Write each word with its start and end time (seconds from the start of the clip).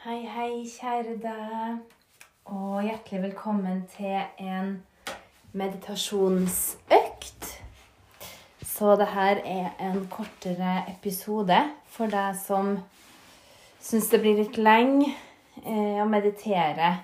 Hei, 0.00 0.22
hei, 0.24 0.62
kjære 0.64 1.18
deg. 1.20 1.80
Og 2.48 2.78
hjertelig 2.86 3.18
velkommen 3.20 3.82
til 3.92 4.22
en 4.40 4.70
meditasjonsøkt. 5.52 7.48
Så 8.64 8.94
det 8.96 9.10
her 9.12 9.42
er 9.44 9.68
en 9.90 10.06
kortere 10.08 10.78
episode 10.88 11.58
for 11.84 12.08
deg 12.08 12.32
som 12.40 12.78
syns 13.76 14.08
det 14.08 14.22
blir 14.24 14.40
litt 14.40 14.56
lenge 14.56 15.12
eh, 15.66 16.00
å 16.00 16.08
meditere 16.08 16.94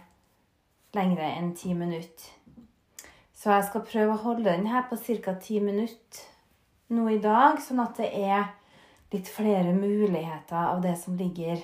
lengre 0.97 1.29
enn 1.37 1.53
ti 1.53 1.77
minutter. 1.77 2.33
Så 3.37 3.53
jeg 3.59 3.69
skal 3.69 3.89
prøve 3.93 4.17
å 4.17 4.25
holde 4.25 4.49
den 4.49 4.73
her 4.73 4.89
på 4.89 4.97
ca. 4.97 5.37
ti 5.37 5.61
minutter 5.61 6.25
nå 6.97 7.11
i 7.13 7.21
dag, 7.21 7.61
sånn 7.61 7.85
at 7.85 8.01
det 8.01 8.09
er 8.25 8.55
litt 9.13 9.29
flere 9.29 9.77
muligheter 9.77 10.73
av 10.73 10.81
det 10.81 10.97
som 11.05 11.21
ligger 11.21 11.61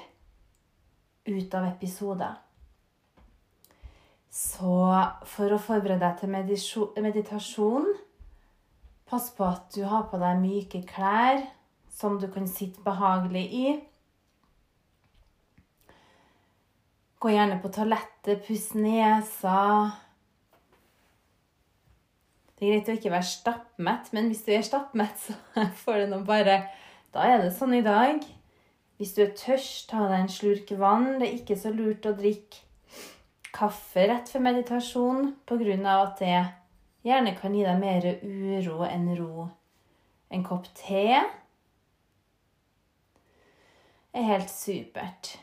ut 1.29 1.54
av 1.54 1.68
episoder. 1.68 2.35
Så 4.32 4.76
for 5.29 5.53
å 5.53 5.61
forberede 5.61 6.00
deg 6.00 6.21
til 6.22 7.04
meditasjon, 7.04 7.89
pass 9.08 9.29
på 9.36 9.45
at 9.45 9.67
du 9.75 9.82
har 9.85 10.07
på 10.08 10.21
deg 10.22 10.40
myke 10.40 10.81
klær 10.89 11.43
som 11.93 12.17
du 12.21 12.31
kan 12.32 12.48
sitte 12.48 12.81
behagelig 12.85 13.45
i. 13.53 13.67
Gå 17.21 17.31
gjerne 17.31 17.61
på 17.62 17.70
toalettet, 17.70 18.40
puss 18.46 18.73
nesa. 18.75 19.59
Det 22.57 22.67
er 22.67 22.73
greit 22.73 22.89
å 22.89 22.96
ikke 22.96 23.12
være 23.12 23.29
stappmett, 23.29 24.09
men 24.17 24.31
hvis 24.31 24.43
du 24.46 24.54
er 24.57 24.64
stappmett, 24.67 25.20
så 25.26 25.67
får 25.84 26.03
du 26.03 26.14
nå 26.14 26.23
bare 26.26 26.62
Da 27.12 27.29
er 27.29 27.43
det 27.45 27.53
sånn 27.53 27.76
i 27.76 27.84
dag. 27.84 28.25
Hvis 28.96 29.14
du 29.17 29.23
er 29.25 29.32
tørst, 29.37 29.89
ta 29.91 30.07
deg 30.11 30.21
en 30.21 30.31
slurk 30.32 30.71
vann. 30.79 31.19
Det 31.21 31.29
er 31.29 31.39
ikke 31.41 31.59
så 31.59 31.73
lurt 31.75 32.06
å 32.06 32.14
drikke 32.19 32.62
kaffe 33.53 34.07
rett 34.09 34.31
før 34.33 34.45
meditasjon 34.47 35.34
pga. 35.47 35.97
at 36.03 36.19
det 36.19 36.39
gjerne 37.05 37.34
kan 37.37 37.55
gi 37.55 37.65
deg 37.67 37.81
mer 37.81 38.07
uro 38.23 38.84
enn 38.87 39.17
ro. 39.19 39.49
En 40.31 40.45
kopp 40.45 40.67
te 40.75 41.07
er 44.12 44.29
helt 44.29 44.51
supert. 44.51 45.39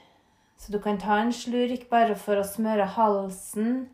Så 0.58 0.72
du 0.72 0.80
kan 0.82 0.98
ta 0.98 1.20
en 1.20 1.34
slurk 1.34 1.90
bare 1.90 2.16
for 2.16 2.40
å 2.40 2.48
smøre 2.48 2.86
halsen. 2.86 3.90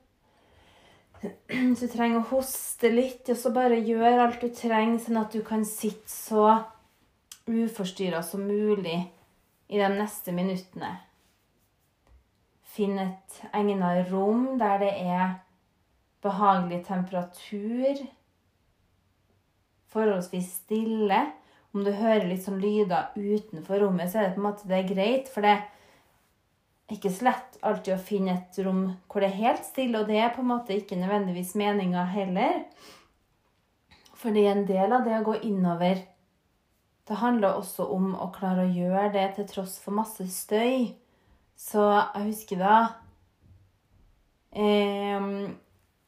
Så 1.21 1.87
du 1.87 1.91
trenger 1.91 2.19
å 2.19 2.29
hoste 2.29 2.89
litt, 2.91 3.29
og 3.29 3.37
så 3.39 3.51
bare 3.55 3.79
gjør 3.79 4.25
alt 4.27 4.41
du 4.43 4.49
trenger, 4.53 4.99
sånn 5.01 5.21
at 5.21 5.33
du 5.33 5.41
kan 5.45 5.65
sitte 5.65 6.11
så 6.11 6.63
uforstyrra 7.45 8.21
som 8.25 8.45
mulig 8.45 8.99
i 9.67 9.79
de 9.81 9.89
neste 9.95 10.33
minuttene. 10.35 10.91
Finn 12.75 12.99
et 12.99 13.39
egnet 13.55 14.11
rom 14.11 14.57
der 14.59 14.81
det 14.83 14.91
er 14.99 15.37
behagelig 16.25 16.81
temperatur. 16.87 18.01
Forholdsvis 19.93 20.51
stille. 20.63 21.21
Om 21.75 21.83
du 21.83 21.91
hører 21.91 22.27
litt 22.27 22.43
sånn 22.45 22.61
lyder 22.61 23.11
utenfor 23.15 23.81
rommet, 23.83 24.11
så 24.11 24.21
er 24.21 24.27
det 24.27 24.35
på 24.35 24.43
en 24.43 24.47
måte 24.47 24.67
det 24.69 24.77
er 24.77 24.91
greit. 24.91 25.31
For 25.31 25.43
det 25.43 25.55
er 25.55 25.63
ikke 26.95 27.11
så 27.11 27.27
lett 27.29 27.57
alltid 27.65 27.95
å 27.95 28.03
finne 28.11 28.35
et 28.37 28.59
rom 28.63 28.83
hvor 29.11 29.23
det 29.23 29.31
er 29.31 29.41
helt 29.41 29.65
stille, 29.67 29.99
og 29.99 30.11
det 30.11 30.19
er 30.21 30.31
på 30.35 30.43
en 30.43 30.51
måte 30.53 30.75
ikke 30.75 30.99
nødvendigvis 30.99 31.55
meninga 31.59 32.05
heller. 32.13 32.61
Fordi 34.15 34.45
en 34.47 34.63
del 34.67 34.95
av 34.95 35.03
det 35.07 35.17
å 35.19 35.25
gå 35.27 35.39
innover 35.47 35.99
det 37.07 37.19
handler 37.21 37.59
også 37.59 37.85
om 37.93 38.13
å 38.17 38.31
klare 38.33 38.65
å 38.65 38.73
gjøre 38.73 39.11
det 39.13 39.25
til 39.35 39.45
tross 39.49 39.77
for 39.81 39.93
masse 39.93 40.25
støy. 40.33 40.89
Så 41.55 41.83
jeg 41.85 42.25
husker 42.31 42.59
da 42.59 42.77
eh, 44.51 45.27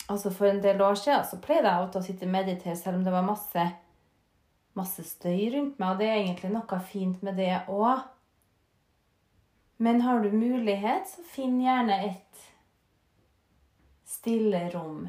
Altså 0.08 0.32
For 0.32 0.50
en 0.50 0.62
del 0.64 0.82
år 0.82 0.96
siden 1.00 1.26
så 1.28 1.40
pleide 1.44 1.70
jeg 1.70 1.88
å 2.00 2.02
sitte 2.04 2.28
og 2.28 2.32
meditere 2.32 2.76
selv 2.80 3.00
om 3.00 3.04
det 3.04 3.12
var 3.12 3.26
masse, 3.28 3.64
masse 4.80 5.04
støy 5.04 5.50
rundt 5.54 5.82
meg. 5.82 5.90
Og 5.90 6.00
det 6.00 6.08
er 6.08 6.22
egentlig 6.22 6.52
noe 6.54 6.80
fint 6.88 7.26
med 7.28 7.36
det 7.40 7.52
òg. 7.68 8.06
Men 9.84 10.02
har 10.02 10.24
du 10.24 10.32
mulighet, 10.32 11.12
så 11.12 11.22
finn 11.36 11.60
gjerne 11.62 12.00
et 12.08 12.48
stille 14.08 14.64
rom. 14.74 15.04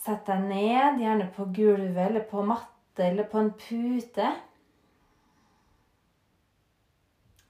Sett 0.00 0.26
deg 0.26 0.44
ned, 0.50 1.00
gjerne 1.00 1.30
på 1.36 1.46
gulvet 1.54 2.02
eller 2.08 2.26
på 2.28 2.42
matte 2.90 3.04
eller 3.04 3.24
på 3.24 3.38
en 3.38 3.52
pute. 3.52 4.34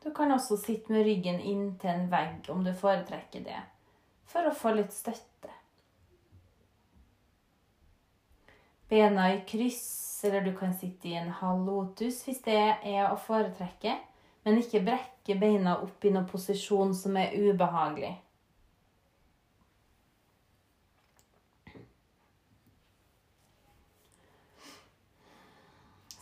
Du 0.02 0.14
kan 0.14 0.32
også 0.32 0.56
sitte 0.56 0.92
med 0.92 1.04
ryggen 1.04 1.40
inntil 1.40 1.90
en 1.90 2.10
vegg 2.10 2.48
om 2.48 2.64
du 2.64 2.72
foretrekker 2.74 3.40
det, 3.44 3.60
for 4.26 4.46
å 4.46 4.54
få 4.54 4.72
litt 4.74 4.92
støtte. 4.92 5.50
Bena 8.88 9.34
i 9.34 9.42
kryss, 9.46 10.24
eller 10.24 10.40
du 10.40 10.56
kan 10.56 10.74
sitte 10.74 11.08
i 11.08 11.14
en 11.14 11.30
halv 11.30 11.66
lotus 11.66 12.24
hvis 12.26 12.40
det 12.42 12.56
er 12.82 13.10
å 13.10 13.20
foretrekke, 13.20 13.98
men 14.44 14.58
ikke 14.58 14.82
brekke 14.82 15.36
beina 15.38 15.76
opp 15.84 16.04
i 16.04 16.10
noen 16.10 16.26
posisjon 16.26 16.94
som 16.94 17.16
er 17.16 17.36
ubehagelig. 17.36 18.16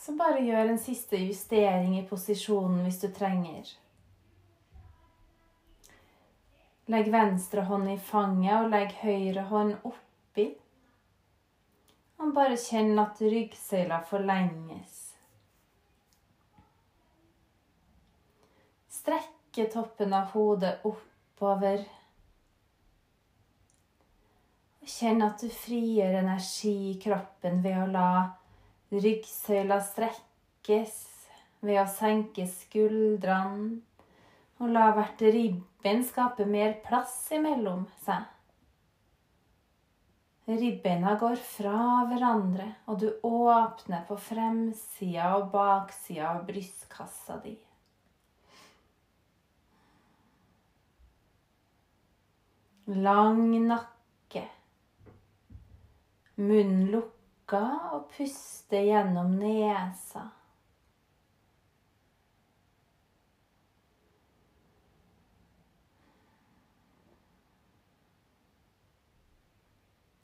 Så 0.09 0.15
bare 0.17 0.41
gjør 0.41 0.71
en 0.73 0.79
siste 0.81 1.19
justering 1.21 1.99
i 1.99 2.07
posisjonen 2.09 2.79
hvis 2.81 3.03
du 3.03 3.11
trenger. 3.13 3.67
Legg 6.89 7.11
venstre 7.13 7.67
hånd 7.69 7.91
i 7.93 7.97
fanget 8.01 8.55
og 8.55 8.71
legg 8.73 8.95
høyre 9.03 9.45
hånd 9.51 9.75
oppi. 9.91 10.47
Og 12.25 12.33
bare 12.41 12.57
kjenn 12.57 12.97
at 13.05 13.21
ryggsøyla 13.21 14.01
forlenges. 14.09 14.97
Strekke 18.89 19.69
toppen 19.77 20.17
av 20.17 20.33
hodet 20.33 20.89
oppover. 20.89 21.85
Kjenn 24.89 25.21
at 25.29 25.45
du 25.45 25.53
frigjør 25.53 26.23
energi 26.25 26.77
i 26.95 27.01
kroppen 27.05 27.61
ved 27.61 27.83
å 27.85 27.89
la 27.93 28.11
Ryggsøyla 28.89 29.83
strekkes 29.85 30.97
ved 31.61 31.77
å 31.83 31.85
senke 31.93 32.47
skuldrene 32.49 33.83
og 34.59 34.73
la 34.73 34.89
hvert 34.97 35.21
ribbein 35.23 36.01
skape 36.07 36.47
mer 36.49 36.79
plass 36.87 37.15
imellom 37.37 37.85
seg. 38.07 38.25
Ribbeina 40.49 41.13
går 41.21 41.37
fra 41.45 42.07
hverandre, 42.09 42.71
og 42.89 43.03
du 43.03 43.11
åpner 43.29 44.07
på 44.09 44.17
fremsida 44.17 45.35
og 45.37 45.51
baksida 45.53 46.31
av 46.31 46.47
brystkassa 46.49 47.37
di. 47.45 47.53
Lang 53.05 53.53
nakke. 53.69 54.47
Munn 56.41 56.87
lukket 56.89 57.18
lukka 57.49 57.93
og 57.93 58.11
puste 58.17 58.77
gjennom 58.77 59.39
nesa. 59.39 60.29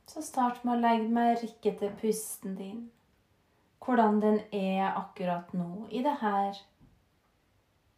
Så 0.06 0.22
start 0.22 0.64
med 0.64 0.76
å 0.76 0.80
legge 0.80 1.08
merke 1.10 1.72
til 1.78 1.90
pusten 2.00 2.54
din. 2.56 2.90
Hvordan 3.84 4.20
den 4.20 4.38
er 4.52 4.94
akkurat 4.94 5.52
nå, 5.52 5.88
i 5.90 6.02
det 6.02 6.14
her 6.20 6.54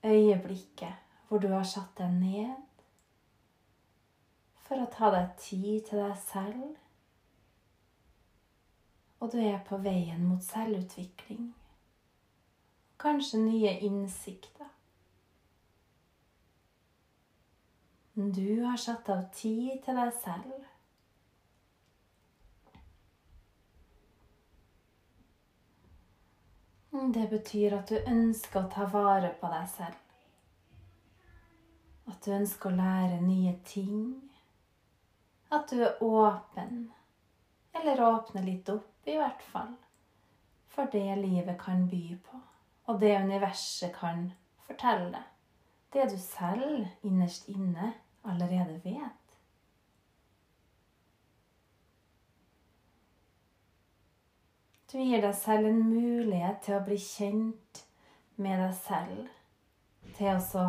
øyeblikket 0.05 0.95
hvor 1.29 1.39
du 1.39 1.49
har 1.49 1.65
satt 1.65 1.99
deg 1.99 2.11
ned 2.15 2.55
for 4.67 4.83
å 4.83 4.91
ta 4.91 5.11
deg 5.11 5.37
tid 5.39 5.87
til 5.87 5.99
deg 6.03 6.17
selv 6.19 6.86
og 9.21 9.33
du 9.33 9.39
er 9.39 9.61
på 9.65 9.79
veien 9.81 10.25
mot 10.29 10.43
selvutvikling. 10.45 11.55
Kanskje 13.01 13.41
nye 13.41 13.79
innsikter. 13.87 14.69
Du 18.17 18.65
har 18.65 18.77
satt 18.81 19.09
av 19.13 19.27
tid 19.37 19.83
til 19.85 19.99
deg 20.01 20.13
selv. 20.23 20.65
Det 27.13 27.27
betyr 27.29 27.77
at 27.77 27.93
du 27.93 27.97
ønsker 28.09 28.63
å 28.63 28.71
ta 28.73 28.87
vare 28.89 29.35
på 29.41 29.51
deg 29.53 29.69
selv. 29.69 29.99
At 32.09 32.25
du 32.25 32.33
ønsker 32.33 32.73
å 32.73 32.79
lære 32.79 33.21
nye 33.21 33.53
ting. 33.69 34.15
At 35.53 35.69
du 35.71 35.83
er 35.85 36.01
åpen. 36.03 36.87
Eller 37.77 38.03
åpne 38.05 38.43
litt 38.45 38.69
opp 38.73 39.09
i 39.09 39.17
hvert 39.19 39.43
fall. 39.53 39.75
For 40.73 40.89
det 40.93 41.17
livet 41.21 41.59
kan 41.61 41.87
by 41.89 42.19
på, 42.25 42.41
og 42.87 43.01
det 43.01 43.15
universet 43.17 43.95
kan 43.97 44.31
fortelle, 44.67 45.23
det 45.93 46.11
du 46.13 46.19
selv 46.21 47.07
innerst 47.07 47.49
inne 47.49 47.95
allerede 48.25 48.81
vet. 48.85 49.27
Du 54.93 55.01
gir 55.03 55.21
deg 55.21 55.35
selv 55.35 55.67
en 55.69 55.81
mulighet 55.91 56.61
til 56.65 56.77
å 56.77 56.85
bli 56.87 56.97
kjent 57.03 57.81
med 58.41 58.61
deg 58.63 58.77
selv. 58.79 59.25
Til 60.17 60.31
å 60.31 60.67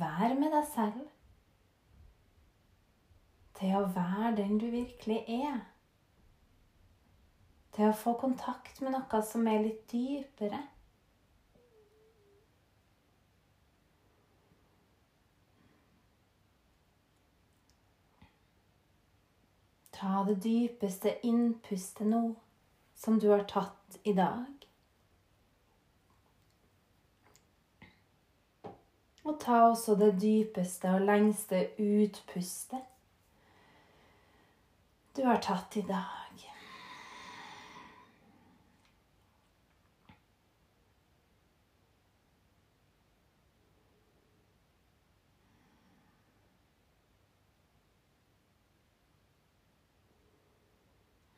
være 0.00 0.34
med 0.34 0.50
deg 0.52 0.66
selv. 0.72 1.04
Til 3.56 3.78
å 3.78 3.86
være 3.94 4.34
den 4.40 4.58
du 4.60 4.66
virkelig 4.72 5.22
er. 5.38 5.62
Til 7.76 7.90
å 7.90 7.96
få 7.96 8.14
kontakt 8.16 8.78
med 8.80 8.94
noe 8.94 9.18
som 9.20 9.44
er 9.52 9.60
litt 9.60 9.82
dypere. 9.92 10.62
Ta 19.92 20.22
det 20.24 20.38
dypeste 20.44 21.12
innpustet 21.28 22.08
nå 22.08 22.22
som 22.96 23.20
du 23.20 23.28
har 23.34 23.44
tatt 23.48 24.00
i 24.08 24.16
dag. 24.16 24.66
Og 29.26 29.40
ta 29.42 29.66
også 29.68 29.98
det 30.00 30.14
dypeste 30.22 30.96
og 30.96 31.04
lengste 31.12 31.66
utpustet 31.76 32.92
du 35.16 35.24
har 35.24 35.40
tatt 35.44 35.76
i 35.76 35.82
dag. 35.88 36.26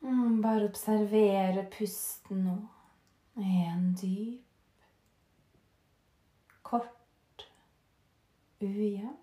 Mm, 0.09 0.28
bare 0.41 0.67
observere 0.69 1.63
pusten 1.71 2.43
nå. 2.45 2.57
En 3.39 3.93
dyp, 3.95 4.83
kort, 6.61 7.45
ujevn, 8.59 9.15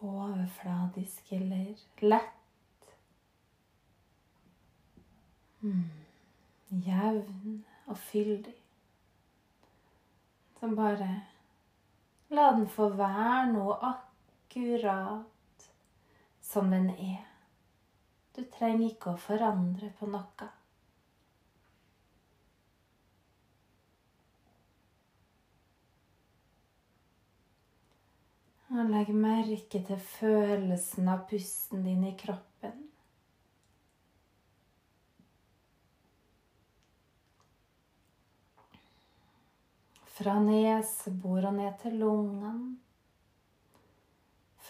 overfladisk 0.00 1.32
eller 1.32 1.82
lett. 2.00 2.92
Mm, 5.60 5.90
jevn 6.86 7.64
og 7.86 7.98
fyldig. 7.98 8.54
Så 10.60 10.68
bare 10.74 11.10
la 12.30 12.50
den 12.54 12.68
få 12.70 12.88
være 12.98 13.46
noe 13.52 13.78
akkurat 13.92 15.66
som 16.42 16.70
den 16.70 16.90
er. 16.90 17.27
Du 18.38 18.44
trenger 18.54 18.92
ikke 18.92 19.10
å 19.10 19.18
forandre 19.18 19.88
på 19.98 20.06
noe. 20.06 20.46
Og 28.68 28.92
legg 28.92 29.10
merke 29.10 29.80
til 29.88 29.98
følelsen 30.12 31.10
av 31.10 31.24
pusten 31.26 31.82
din 31.82 32.04
i 32.06 32.12
kroppen. 32.20 32.84
Fra 40.20 40.38
nesebor 40.46 41.50
og 41.50 41.58
ned 41.58 41.74
til 41.82 41.98
lungene. 42.04 42.54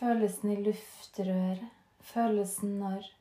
Følelsen 0.00 0.56
i 0.56 0.58
luftrøret. 0.64 1.68
Følelsen 2.08 2.78
når 2.80 3.17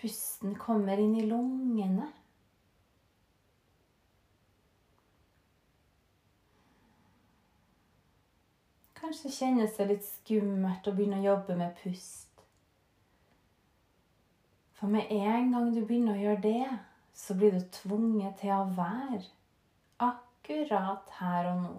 Pusten 0.00 0.54
kommer 0.58 0.98
inn 0.98 1.16
i 1.20 1.26
lungene. 1.28 2.06
Kanskje 9.00 9.32
kjennes 9.34 9.76
det 9.76 9.86
litt 9.90 10.06
skummelt 10.06 10.88
å 10.88 10.94
begynne 10.96 11.18
å 11.20 11.26
jobbe 11.26 11.56
med 11.58 11.76
pust. 11.82 12.44
For 14.78 14.88
med 14.88 15.12
en 15.12 15.52
gang 15.52 15.72
du 15.74 15.82
begynner 15.82 16.16
å 16.16 16.22
gjøre 16.22 16.42
det, 16.46 16.68
så 17.12 17.36
blir 17.36 17.52
du 17.52 17.64
tvunget 17.74 18.38
til 18.40 18.54
å 18.54 18.70
være 18.76 19.26
akkurat 20.00 21.12
her 21.18 21.50
og 21.50 21.60
nå. 21.66 21.74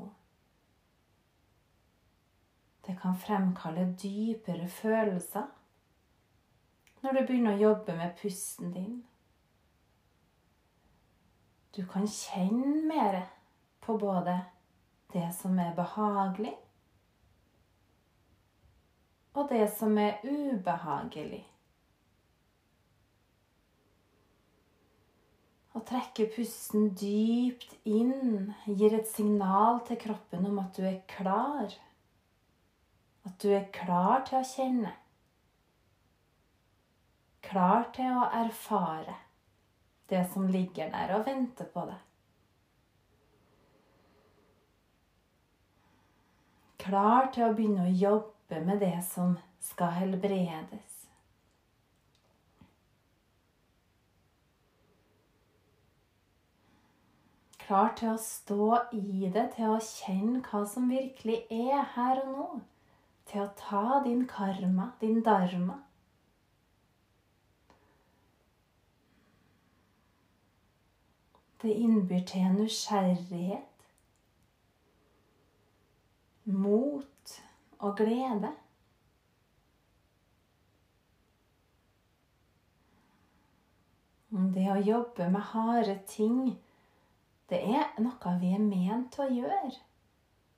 Det 2.86 2.94
kan 3.02 3.18
fremkalle 3.18 3.88
dypere 4.02 4.70
følelser 4.70 5.50
når 7.02 7.18
du 7.18 7.22
begynner 7.26 7.58
å 7.58 7.64
jobbe 7.70 7.96
med 7.98 8.18
pusten 8.22 8.74
din. 8.76 8.98
Du 11.76 11.86
kan 11.88 12.08
kjenne 12.08 12.82
mer 12.86 13.22
på 13.82 13.96
både 13.98 14.36
det 15.14 15.30
som 15.36 15.58
er 15.60 15.74
behagelig, 15.76 16.54
og 19.34 19.48
det 19.50 19.66
som 19.78 19.96
er 19.98 20.20
ubehagelig. 20.28 21.46
Å 25.72 25.80
trekke 25.88 26.28
pusten 26.36 26.90
dypt 27.00 27.78
inn 27.88 28.52
gir 28.68 28.98
et 28.98 29.08
signal 29.08 29.80
til 29.88 29.98
kroppen 30.02 30.50
om 30.50 30.60
at 30.60 30.76
du 30.76 30.84
er 30.84 31.00
klar. 31.08 31.72
At 33.24 33.38
du 33.40 33.48
er 33.56 33.70
klar 33.72 34.26
til 34.28 34.42
å 34.42 34.50
kjenne 34.50 34.92
klar 37.46 37.90
til 37.96 38.14
å 38.16 38.30
erfare 38.44 39.18
det 40.12 40.24
som 40.34 40.48
ligger 40.52 40.92
der 40.92 41.14
og 41.16 41.28
venter 41.28 41.68
på 41.74 41.86
deg. 41.88 42.00
Klar 46.82 47.30
til 47.34 47.46
å 47.46 47.54
begynne 47.56 47.86
å 47.86 47.94
jobbe 47.94 48.64
med 48.66 48.82
det 48.82 48.98
som 49.06 49.36
skal 49.62 49.94
helbredes. 50.00 50.98
Klar 57.62 57.94
til 57.96 58.10
å 58.12 58.18
stå 58.20 58.66
i 58.98 59.30
det, 59.32 59.46
til 59.54 59.70
å 59.72 59.78
kjenne 59.86 60.42
hva 60.44 60.66
som 60.68 60.90
virkelig 60.92 61.38
er 61.54 61.86
her 61.94 62.26
og 62.26 62.34
nå. 62.34 62.48
Til 63.30 63.46
å 63.46 63.52
ta 63.56 64.02
din 64.04 64.26
karma, 64.28 64.90
din 65.00 65.22
dharma 65.24 65.78
Det 71.62 71.74
innbyr 71.74 72.24
til 72.26 72.42
en 72.42 72.56
nysgjerrighet, 72.58 73.86
mot 76.44 77.36
og 77.80 77.98
glede. 77.98 78.50
Det 84.32 84.66
å 84.72 84.80
jobbe 84.80 85.30
med 85.30 85.42
harde 85.52 86.00
ting, 86.08 86.58
det 87.52 87.62
er 87.62 87.90
noe 88.02 88.36
vi 88.42 88.54
er 88.56 88.66
ment 88.66 89.14
til 89.14 89.28
å 89.28 89.40
gjøre. 89.42 89.72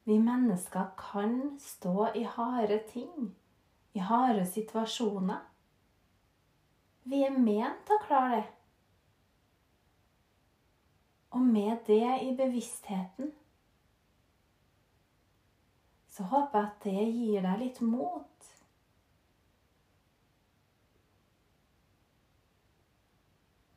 Vi 0.07 0.19
mennesker 0.23 0.91
kan 0.99 1.57
stå 1.59 2.11
i 2.15 2.23
harde 2.23 2.79
ting, 2.91 3.31
i 3.95 3.99
harde 3.99 4.45
situasjoner. 4.45 5.41
Vi 7.03 7.23
er 7.27 7.35
ment 7.35 7.87
til 7.87 7.97
å 7.97 8.05
klare 8.07 8.43
det. 8.43 8.62
Og 11.33 11.41
med 11.41 11.77
det 11.87 12.19
i 12.21 12.33
bevisstheten 12.37 13.31
så 16.13 16.23
håper 16.29 16.59
jeg 16.59 16.67
at 16.67 16.83
det 16.85 17.05
gir 17.09 17.41
deg 17.41 17.61
litt 17.63 17.79
mot. 17.81 18.49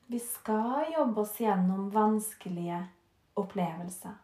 Vi 0.06 0.20
skal 0.20 0.92
jobbe 0.92 1.25
oss 1.25 1.38
gjennom 1.40 1.88
vanskelige 1.90 2.82
opplevelser. 3.40 4.18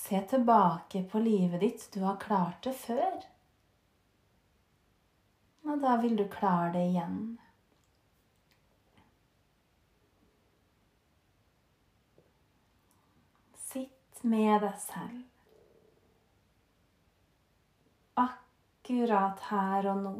Se 0.00 0.22
tilbake 0.32 1.04
på 1.12 1.20
livet 1.22 1.60
ditt. 1.60 1.84
Du 1.92 2.00
har 2.00 2.16
klart 2.16 2.64
det 2.64 2.72
før. 2.72 3.20
Og 5.68 5.78
da 5.84 5.94
vil 6.00 6.16
du 6.16 6.24
klare 6.32 6.72
det 6.74 6.88
igjen. 6.88 7.20
med 14.22 14.60
deg 14.62 14.76
selv. 14.82 15.22
Akkurat 18.20 19.40
her 19.50 19.90
og 19.92 20.04
nå. 20.04 20.14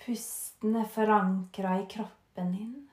Pusten 0.00 0.76
er 0.76 0.88
forankra 0.90 1.80
i 1.80 1.88
kroppen 1.88 2.52
din. 2.56 2.89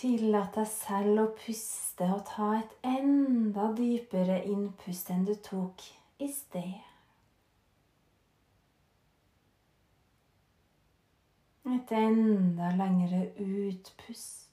Tillat 0.00 0.54
deg 0.56 0.64
selv 0.64 1.20
å 1.20 1.24
puste 1.36 2.06
og 2.08 2.22
ta 2.24 2.46
et 2.56 2.70
enda 2.88 3.66
dypere 3.76 4.38
innpust 4.48 5.10
enn 5.12 5.26
du 5.28 5.34
tok 5.44 5.84
i 6.24 6.28
sted. 6.32 6.78
Et 11.76 11.92
enda 12.00 12.72
lengre 12.80 13.26
utpust. 13.44 14.48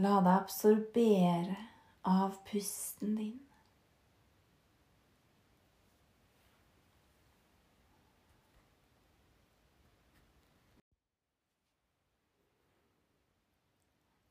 La 0.00 0.20
deg 0.24 0.38
absorbere 0.38 1.66
av 2.08 2.30
pusten 2.50 3.16
din. 3.16 3.40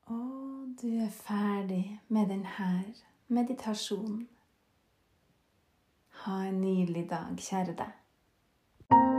Og 0.06 0.74
du 0.82 0.88
er 0.88 1.10
ferdig 1.10 2.00
med 2.08 2.26
denne 2.26 2.94
meditasjonen. 3.28 4.28
Ha 6.24 6.42
en 6.48 6.60
nydelig 6.60 7.10
dag, 7.10 7.38
kjære 7.38 7.78
deg. 7.78 9.17